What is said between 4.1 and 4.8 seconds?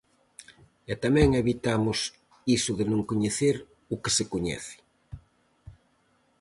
se coñece.